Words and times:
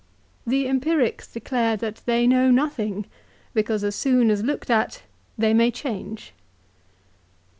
The 0.47 0.65
Empirics 0.67 1.31
declare 1.31 1.77
that 1.77 2.01
they 2.07 2.25
know 2.25 2.49
nothing; 2.49 3.05
because 3.53 3.83
as 3.83 3.95
soon 3.95 4.31
as 4.31 4.41
looked 4.43 4.71
at 4.71 5.03
they 5.37 5.53
may 5.53 5.69
change." 5.69 6.33